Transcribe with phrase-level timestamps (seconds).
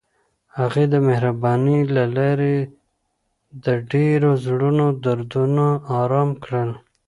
[0.57, 2.55] هغې د مهربانۍ له لارې
[3.65, 5.65] د ډېرو زړونو دردونه
[6.01, 6.69] ارام کړل.